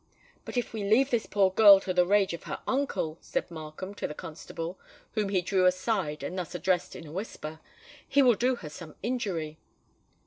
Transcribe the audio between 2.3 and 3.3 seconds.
of her uncle,"